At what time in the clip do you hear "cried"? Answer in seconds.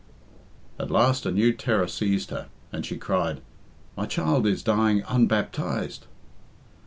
2.97-3.39